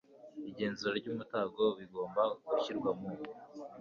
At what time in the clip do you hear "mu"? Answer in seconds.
2.99-3.09